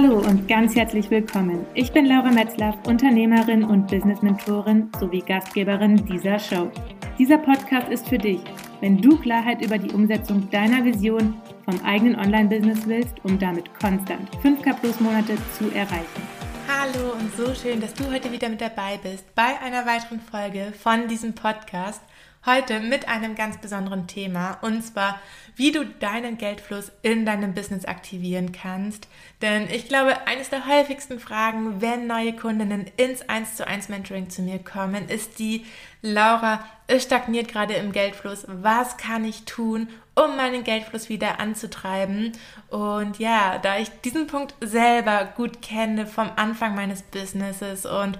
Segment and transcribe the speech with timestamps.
[0.00, 1.66] Hallo und ganz herzlich willkommen.
[1.74, 6.70] Ich bin Laura Metzlaff, Unternehmerin und Business-Mentorin sowie Gastgeberin dieser Show.
[7.18, 8.38] Dieser Podcast ist für dich,
[8.80, 11.34] wenn du Klarheit über die Umsetzung deiner Vision
[11.64, 16.22] vom eigenen Online-Business willst, um damit konstant 5K plus Monate zu erreichen.
[16.68, 20.72] Hallo und so schön, dass du heute wieder mit dabei bist bei einer weiteren Folge
[20.80, 22.02] von diesem Podcast.
[22.46, 25.20] Heute mit einem ganz besonderen Thema und zwar,
[25.56, 29.08] wie du deinen Geldfluss in deinem Business aktivieren kannst.
[29.42, 34.30] Denn ich glaube, eines der häufigsten Fragen, wenn neue Kundinnen ins 1 zu 1 Mentoring
[34.30, 35.66] zu mir kommen, ist die,
[36.00, 38.44] Laura, es stagniert gerade im Geldfluss.
[38.46, 42.32] Was kann ich tun, um meinen Geldfluss wieder anzutreiben?
[42.68, 48.16] Und ja, da ich diesen Punkt selber gut kenne vom Anfang meines Businesses und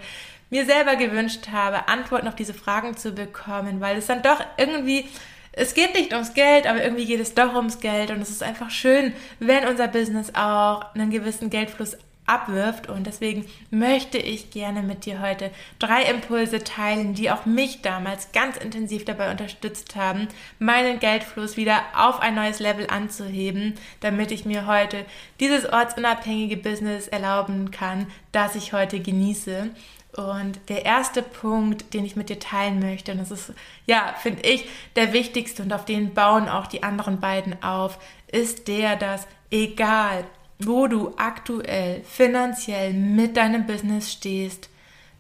[0.51, 5.07] mir selber gewünscht habe, Antworten auf diese Fragen zu bekommen, weil es dann doch irgendwie,
[5.53, 8.43] es geht nicht ums Geld, aber irgendwie geht es doch ums Geld und es ist
[8.43, 11.97] einfach schön, wenn unser Business auch einen gewissen Geldfluss
[12.29, 17.81] abwirft und deswegen möchte ich gerne mit dir heute drei Impulse teilen, die auch mich
[17.81, 24.31] damals ganz intensiv dabei unterstützt haben, meinen Geldfluss wieder auf ein neues Level anzuheben, damit
[24.31, 25.07] ich mir heute
[25.41, 29.71] dieses ortsunabhängige Business erlauben kann, das ich heute genieße.
[30.17, 33.53] Und der erste Punkt, den ich mit dir teilen möchte, und das ist,
[33.87, 38.69] ja, finde ich, der wichtigste und auf den bauen auch die anderen beiden auf, ist
[38.69, 40.25] der, dass egal,
[40.59, 44.71] wo du aktuell finanziell mit deinem Business stehst,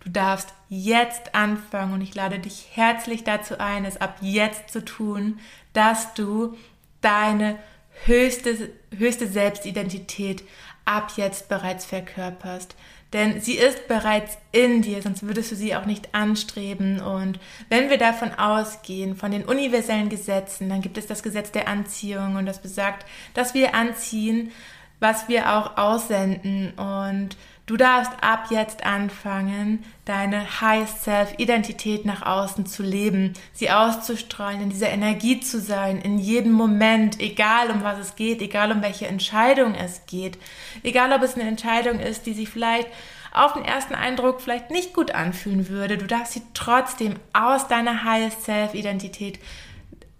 [0.00, 4.84] du darfst jetzt anfangen und ich lade dich herzlich dazu ein, es ab jetzt zu
[4.84, 5.39] tun,
[5.72, 6.56] dass du
[7.00, 7.59] deine
[8.05, 10.42] höchste, höchste Selbstidentität
[10.84, 12.75] ab jetzt bereits verkörperst.
[13.12, 17.01] Denn sie ist bereits in dir, sonst würdest du sie auch nicht anstreben.
[17.01, 21.69] Und wenn wir davon ausgehen, von den universellen Gesetzen, dann gibt es das Gesetz der
[21.69, 24.53] Anziehung und das besagt, dass wir anziehen,
[25.00, 26.73] was wir auch aussenden.
[26.73, 27.31] Und
[27.69, 34.70] du darfst ab jetzt anfangen, deine High Self-Identität nach außen zu leben, sie auszustrahlen, in
[34.70, 39.06] dieser Energie zu sein, in jedem Moment, egal um was es geht, egal um welche
[39.06, 40.38] Entscheidung es geht,
[40.82, 42.88] egal ob es eine Entscheidung ist, die sich vielleicht
[43.32, 45.98] auf den ersten Eindruck vielleicht nicht gut anfühlen würde.
[45.98, 49.38] Du darfst sie trotzdem aus deiner High Self-Identität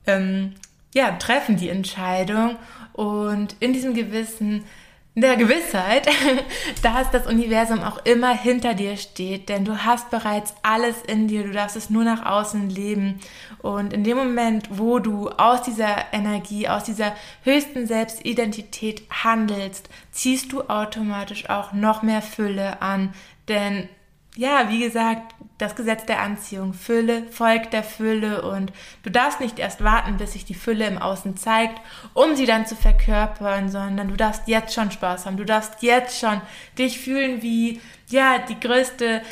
[0.07, 0.55] ähm,
[0.95, 2.57] ja, treffen, die Entscheidung.
[2.93, 4.65] Und in diesem gewissen
[5.21, 6.09] der Gewissheit,
[6.83, 11.45] dass das Universum auch immer hinter dir steht, denn du hast bereits alles in dir,
[11.45, 13.21] du darfst es nur nach außen leben.
[13.61, 20.53] Und in dem Moment, wo du aus dieser Energie, aus dieser höchsten Selbstidentität handelst, ziehst
[20.53, 23.15] du automatisch auch noch mehr Fülle an,
[23.49, 23.89] denn
[24.39, 26.73] ja, wie gesagt, das Gesetz der Anziehung.
[26.73, 28.73] Fülle folgt der Fülle und
[29.03, 31.81] du darfst nicht erst warten, bis sich die Fülle im Außen zeigt,
[32.15, 35.39] um sie dann zu verkörpern, sondern du darfst jetzt schon Spaß haben.
[35.39, 36.41] Du darfst jetzt schon
[36.79, 39.23] dich fühlen wie, ja, die größte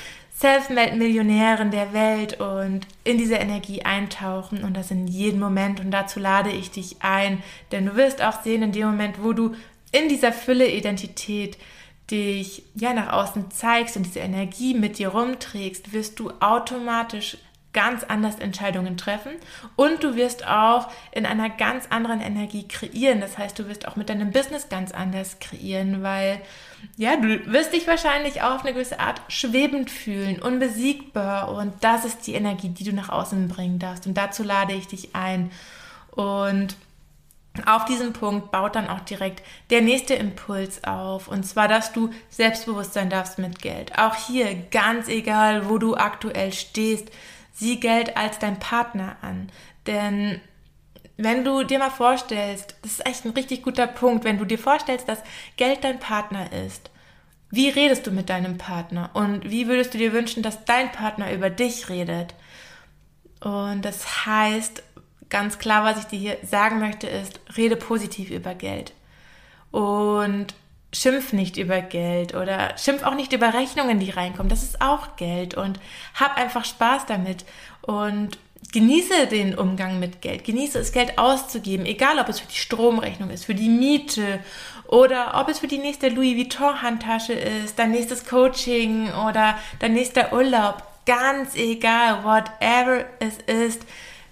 [0.40, 6.18] Self-Made-Millionärin der Welt und in diese Energie eintauchen und das in jedem Moment und dazu
[6.18, 9.54] lade ich dich ein, denn du wirst auch sehen, in dem Moment, wo du
[9.92, 11.58] in dieser Fülle-Identität
[12.10, 17.38] dich ja nach außen zeigst und diese Energie mit dir rumträgst, wirst du automatisch
[17.72, 19.32] ganz anders Entscheidungen treffen
[19.76, 23.20] und du wirst auch in einer ganz anderen Energie kreieren.
[23.20, 26.40] Das heißt, du wirst auch mit deinem Business ganz anders kreieren, weil
[26.96, 32.06] ja, du wirst dich wahrscheinlich auch auf eine gewisse Art schwebend fühlen, unbesiegbar und das
[32.06, 35.50] ist die Energie, die du nach außen bringen darfst und dazu lade ich dich ein.
[36.12, 36.76] Und
[37.66, 41.28] auf diesem Punkt baut dann auch direkt der nächste Impuls auf.
[41.28, 43.98] Und zwar, dass du selbstbewusst sein darfst mit Geld.
[43.98, 47.08] Auch hier, ganz egal, wo du aktuell stehst,
[47.52, 49.50] sieh Geld als dein Partner an.
[49.86, 50.40] Denn
[51.16, 54.58] wenn du dir mal vorstellst, das ist echt ein richtig guter Punkt, wenn du dir
[54.58, 55.22] vorstellst, dass
[55.56, 56.90] Geld dein Partner ist,
[57.50, 59.10] wie redest du mit deinem Partner?
[59.14, 62.34] Und wie würdest du dir wünschen, dass dein Partner über dich redet?
[63.40, 64.82] Und das heißt,
[65.30, 68.92] ganz klar, was ich dir hier sagen möchte, ist, rede positiv über Geld.
[69.70, 70.54] Und
[70.92, 74.48] schimpf nicht über Geld oder schimpf auch nicht über Rechnungen, die reinkommen.
[74.48, 75.78] Das ist auch Geld und
[76.14, 77.44] hab einfach Spaß damit
[77.82, 78.38] und
[78.72, 80.44] genieße den Umgang mit Geld.
[80.44, 84.40] Genieße es, Geld auszugeben, egal ob es für die Stromrechnung ist, für die Miete
[84.88, 89.92] oder ob es für die nächste Louis Vuitton Handtasche ist, dein nächstes Coaching oder dein
[89.92, 90.82] nächster Urlaub.
[91.04, 93.82] Ganz egal, whatever es ist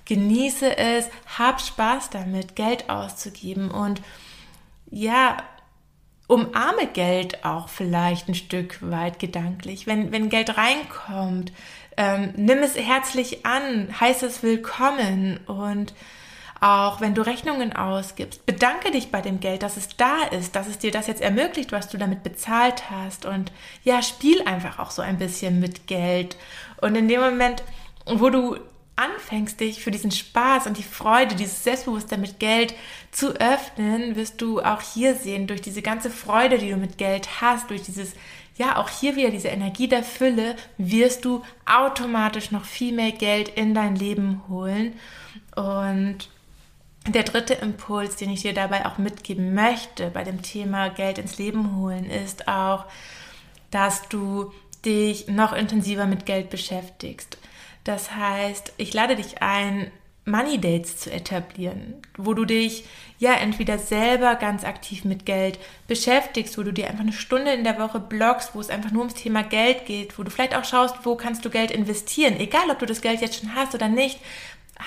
[0.04, 1.08] genieße es,
[1.38, 4.02] hab Spaß damit, Geld auszugeben und
[4.90, 5.38] ja,
[6.26, 9.86] umarme Geld auch vielleicht ein Stück weit gedanklich.
[9.86, 11.52] Wenn, wenn Geld reinkommt,
[11.96, 15.92] ähm, nimm es herzlich an, heiß es willkommen und
[16.60, 20.66] Auch wenn du Rechnungen ausgibst, bedanke dich bei dem Geld, dass es da ist, dass
[20.66, 23.26] es dir das jetzt ermöglicht, was du damit bezahlt hast.
[23.26, 23.52] Und
[23.82, 26.38] ja, spiel einfach auch so ein bisschen mit Geld.
[26.80, 27.62] Und in dem Moment,
[28.06, 28.56] wo du
[28.96, 32.74] anfängst, dich für diesen Spaß und die Freude, dieses Selbstbewusstsein mit Geld
[33.10, 37.40] zu öffnen, wirst du auch hier sehen, durch diese ganze Freude, die du mit Geld
[37.40, 38.12] hast, durch dieses,
[38.56, 43.48] ja, auch hier wieder diese Energie der Fülle, wirst du automatisch noch viel mehr Geld
[43.48, 44.94] in dein Leben holen.
[45.56, 46.28] Und
[47.08, 51.38] der dritte Impuls, den ich dir dabei auch mitgeben möchte bei dem Thema Geld ins
[51.38, 52.86] Leben holen, ist auch,
[53.70, 54.52] dass du
[54.84, 57.38] dich noch intensiver mit Geld beschäftigst.
[57.84, 59.90] Das heißt, ich lade dich ein,
[60.26, 62.84] Money Dates zu etablieren, wo du dich
[63.18, 67.62] ja entweder selber ganz aktiv mit Geld beschäftigst, wo du dir einfach eine Stunde in
[67.62, 70.64] der Woche bloggst, wo es einfach nur ums Thema Geld geht, wo du vielleicht auch
[70.64, 73.88] schaust, wo kannst du Geld investieren, egal ob du das Geld jetzt schon hast oder
[73.88, 74.18] nicht,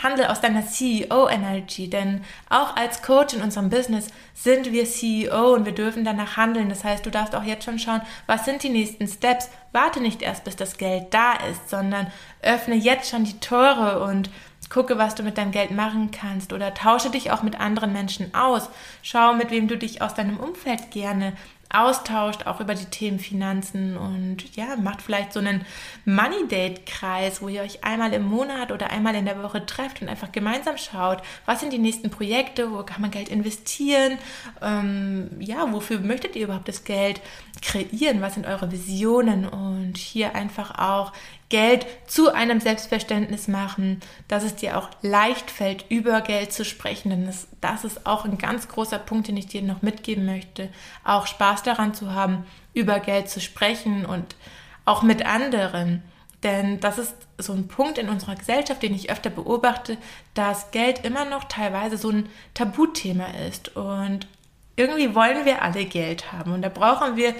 [0.04, 5.66] handel aus deiner CEO-Energy, denn auch als Coach in unserem Business sind wir CEO und
[5.66, 6.70] wir dürfen danach handeln.
[6.70, 9.50] Das heißt, du darfst auch jetzt schon schauen, was sind die nächsten Steps.
[9.72, 12.12] Warte nicht erst, bis das Geld da ist, sondern
[12.42, 14.30] öffne jetzt schon die Tore und
[14.70, 18.34] gucke, was du mit deinem Geld machen kannst oder tausche dich auch mit anderen Menschen
[18.34, 18.70] aus.
[19.02, 21.34] Schau, mit wem du dich aus deinem Umfeld gerne
[21.70, 25.66] austauscht, auch über die Themen Finanzen und ja, macht vielleicht so einen
[26.06, 30.02] Money Date Kreis, wo ihr euch einmal im Monat oder einmal in der Woche trefft
[30.02, 34.18] und einfach gemeinsam schaut, was sind die nächsten Projekte, wo kann man Geld investieren,
[34.62, 37.22] ähm, ja, wofür möchtet ihr überhaupt das Geld
[37.62, 41.12] kreieren, was sind eure Visionen und hier einfach auch
[41.50, 47.10] Geld zu einem Selbstverständnis machen, dass es dir auch leicht fällt, über Geld zu sprechen.
[47.10, 50.70] Denn das, das ist auch ein ganz großer Punkt, den ich dir noch mitgeben möchte.
[51.06, 54.36] Auch Spaß daran zu haben, über Geld zu sprechen und
[54.84, 56.04] auch mit anderen.
[56.44, 59.98] Denn das ist so ein Punkt in unserer Gesellschaft, den ich öfter beobachte,
[60.34, 63.76] dass Geld immer noch teilweise so ein Tabuthema ist.
[63.76, 64.28] Und
[64.76, 66.54] irgendwie wollen wir alle Geld haben.
[66.54, 67.34] Und da brauchen wir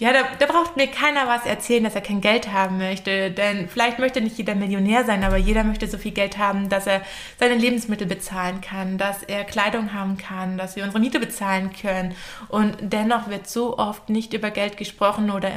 [0.00, 3.30] ja, da, da, braucht mir keiner was erzählen, dass er kein Geld haben möchte.
[3.30, 6.86] Denn vielleicht möchte nicht jeder Millionär sein, aber jeder möchte so viel Geld haben, dass
[6.86, 7.02] er
[7.38, 12.14] seine Lebensmittel bezahlen kann, dass er Kleidung haben kann, dass wir unsere Miete bezahlen können.
[12.48, 15.50] Und dennoch wird so oft nicht über Geld gesprochen oder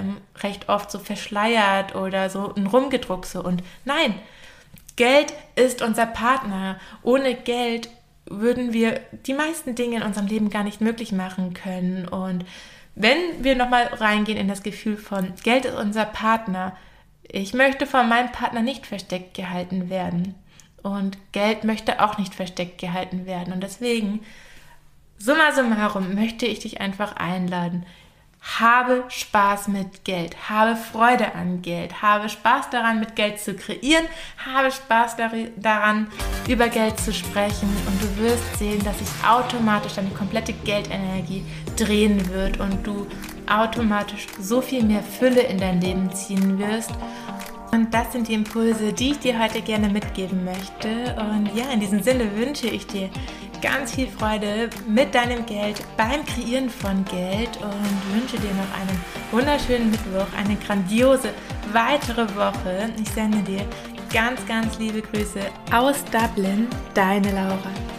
[0.43, 3.41] recht oft so verschleiert oder so ein Rumgedruckse.
[3.41, 4.13] Und nein,
[4.97, 6.79] Geld ist unser Partner.
[7.01, 7.89] Ohne Geld
[8.25, 12.07] würden wir die meisten Dinge in unserem Leben gar nicht möglich machen können.
[12.07, 12.45] Und
[12.99, 16.75] wenn wir nochmal reingehen in das Gefühl von Geld ist unser Partner,
[17.21, 20.33] ich möchte von meinem Partner nicht versteckt gehalten werden.
[20.81, 23.53] Und Geld möchte auch nicht versteckt gehalten werden.
[23.53, 24.21] Und deswegen,
[25.19, 27.85] summa summarum, möchte ich dich einfach einladen,
[28.59, 34.05] habe Spaß mit Geld, habe Freude an Geld, habe Spaß daran, mit Geld zu kreieren,
[34.38, 35.17] habe Spaß
[35.57, 36.07] daran,
[36.47, 41.45] über Geld zu sprechen und du wirst sehen, dass sich automatisch deine komplette Geldenergie
[41.75, 43.05] drehen wird und du
[43.49, 46.91] automatisch so viel mehr Fülle in dein Leben ziehen wirst.
[47.71, 51.15] Und das sind die Impulse, die ich dir heute gerne mitgeben möchte.
[51.19, 53.09] Und ja, in diesem Sinne wünsche ich dir
[53.62, 59.01] ganz viel Freude mit deinem Geld beim Kreieren von Geld und wünsche dir noch einen
[59.31, 61.30] wunderschönen Mittwoch, eine grandiose
[61.74, 62.89] weitere Woche.
[63.01, 63.65] Ich sende dir
[64.13, 67.96] ganz, ganz liebe Grüße aus Dublin, deine Laura.